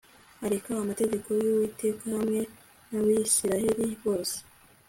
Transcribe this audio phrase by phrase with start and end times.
[0.45, 2.41] areka amategeko y'uwiteka hamwe
[2.89, 4.37] n'abisirayeli bose